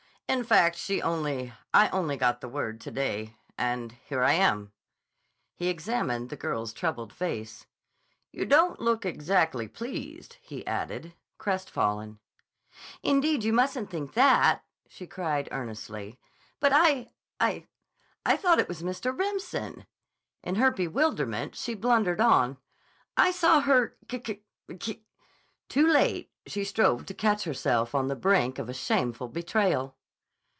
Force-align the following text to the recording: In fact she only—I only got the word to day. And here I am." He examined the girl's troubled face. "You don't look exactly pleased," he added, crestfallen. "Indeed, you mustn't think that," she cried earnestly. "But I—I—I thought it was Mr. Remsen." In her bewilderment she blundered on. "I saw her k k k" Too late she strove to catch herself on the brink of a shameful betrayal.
In 0.31 0.45
fact 0.45 0.77
she 0.77 1.01
only—I 1.01 1.89
only 1.89 2.15
got 2.15 2.39
the 2.39 2.47
word 2.47 2.79
to 2.79 2.89
day. 2.91 3.35
And 3.57 3.91
here 3.91 4.23
I 4.23 4.31
am." 4.31 4.71
He 5.55 5.67
examined 5.67 6.29
the 6.29 6.37
girl's 6.37 6.71
troubled 6.71 7.11
face. 7.11 7.65
"You 8.31 8.45
don't 8.45 8.79
look 8.79 9.05
exactly 9.05 9.67
pleased," 9.67 10.37
he 10.41 10.65
added, 10.65 11.15
crestfallen. 11.37 12.19
"Indeed, 13.03 13.43
you 13.43 13.51
mustn't 13.51 13.89
think 13.89 14.13
that," 14.13 14.63
she 14.87 15.05
cried 15.05 15.49
earnestly. 15.51 16.17
"But 16.61 16.71
I—I—I 16.73 18.37
thought 18.37 18.59
it 18.59 18.69
was 18.69 18.81
Mr. 18.81 19.11
Remsen." 19.13 19.85
In 20.43 20.55
her 20.55 20.71
bewilderment 20.71 21.57
she 21.57 21.73
blundered 21.73 22.21
on. 22.21 22.55
"I 23.17 23.31
saw 23.31 23.59
her 23.59 23.97
k 24.07 24.19
k 24.21 24.43
k" 24.79 25.03
Too 25.67 25.85
late 25.91 26.31
she 26.45 26.63
strove 26.63 27.05
to 27.07 27.13
catch 27.13 27.43
herself 27.43 27.93
on 27.93 28.07
the 28.07 28.15
brink 28.15 28.59
of 28.59 28.69
a 28.69 28.73
shameful 28.73 29.27
betrayal. 29.27 29.97